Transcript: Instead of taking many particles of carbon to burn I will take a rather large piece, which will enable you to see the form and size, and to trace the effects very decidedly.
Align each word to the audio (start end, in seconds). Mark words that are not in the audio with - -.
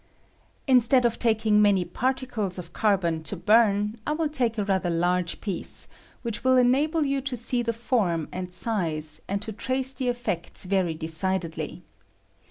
Instead 0.65 1.05
of 1.05 1.19
taking 1.19 1.61
many 1.61 1.85
particles 1.85 2.57
of 2.57 2.73
carbon 2.73 3.21
to 3.21 3.35
burn 3.35 3.99
I 4.07 4.13
will 4.13 4.29
take 4.29 4.57
a 4.57 4.65
rather 4.65 4.89
large 4.89 5.41
piece, 5.41 5.87
which 6.23 6.43
will 6.43 6.57
enable 6.57 7.05
you 7.05 7.21
to 7.21 7.37
see 7.37 7.61
the 7.61 7.71
form 7.71 8.27
and 8.31 8.51
size, 8.51 9.21
and 9.27 9.39
to 9.43 9.53
trace 9.53 9.93
the 9.93 10.07
effects 10.07 10.65
very 10.65 10.95
decidedly. 10.95 11.83